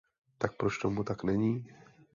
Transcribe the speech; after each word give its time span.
Tak 0.37 0.57
proč 0.57 0.77
tomu 0.77 1.03
tak 1.03 1.23
není? 1.23 1.65